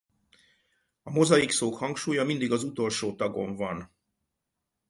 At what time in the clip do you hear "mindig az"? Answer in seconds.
2.23-2.63